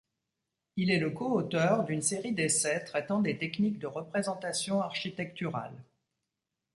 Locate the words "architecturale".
4.81-5.75